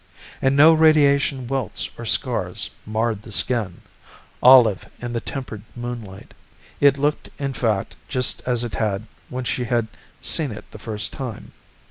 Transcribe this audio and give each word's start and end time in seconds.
And 0.41 0.55
no 0.55 0.73
radiation 0.73 1.45
welts 1.45 1.87
or 1.95 2.07
scars 2.07 2.71
marred 2.87 3.21
the 3.21 3.31
skin, 3.31 3.81
olive 4.41 4.89
in 4.99 5.13
the 5.13 5.21
tempered 5.21 5.61
moonlight. 5.75 6.33
It 6.79 6.97
looked, 6.97 7.29
in 7.37 7.53
fact, 7.53 7.95
just 8.07 8.41
as 8.47 8.63
it 8.63 8.73
had 8.73 9.05
when 9.29 9.43
she 9.43 9.65
had 9.65 9.85
seen 10.19 10.51
it 10.51 10.65
the 10.71 10.79
first 10.79 11.13
time. 11.13 11.51